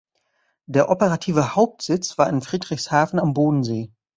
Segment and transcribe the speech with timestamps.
[0.65, 3.91] Der operative Hauptsitz war in Friedrichshafen am Bodensee.